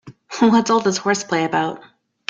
[0.39, 1.79] What's all this horseplay about?